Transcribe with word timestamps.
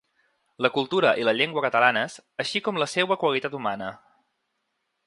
La 0.65 0.71
cultura 0.77 1.11
i 1.23 1.27
la 1.27 1.35
llengua 1.39 1.63
catalanes, 1.65 2.17
així 2.45 2.63
com 2.69 2.81
la 2.85 2.89
seua 2.95 3.21
qualitat 3.27 3.61
humana. 3.61 3.93